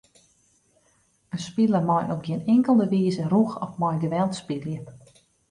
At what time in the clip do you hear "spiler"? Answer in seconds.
1.47-1.83